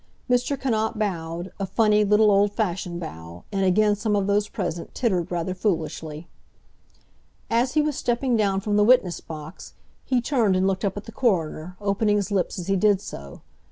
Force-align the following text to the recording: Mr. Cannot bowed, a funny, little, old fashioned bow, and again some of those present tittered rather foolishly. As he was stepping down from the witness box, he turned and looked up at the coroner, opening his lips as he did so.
Mr. 0.27 0.59
Cannot 0.59 0.97
bowed, 0.97 1.51
a 1.59 1.65
funny, 1.67 2.03
little, 2.03 2.31
old 2.31 2.53
fashioned 2.53 2.99
bow, 2.99 3.43
and 3.51 3.63
again 3.63 3.95
some 3.95 4.15
of 4.15 4.25
those 4.25 4.49
present 4.49 4.95
tittered 4.95 5.31
rather 5.31 5.53
foolishly. 5.53 6.27
As 7.51 7.75
he 7.75 7.83
was 7.83 7.95
stepping 7.95 8.35
down 8.35 8.61
from 8.61 8.77
the 8.77 8.83
witness 8.83 9.19
box, 9.21 9.75
he 10.03 10.19
turned 10.19 10.55
and 10.55 10.65
looked 10.65 10.83
up 10.83 10.97
at 10.97 11.03
the 11.03 11.11
coroner, 11.11 11.77
opening 11.79 12.15
his 12.15 12.31
lips 12.31 12.57
as 12.57 12.65
he 12.65 12.75
did 12.75 12.99
so. 12.99 13.41